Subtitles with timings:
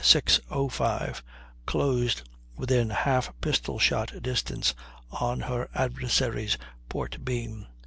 [0.49, 1.21] 05
[1.67, 4.73] closed within half pistol shot distance
[5.11, 6.57] on her adversary's
[6.89, 7.67] port beam.